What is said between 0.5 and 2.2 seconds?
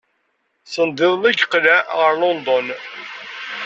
Sendiḍelli i yeqleɛ ɣer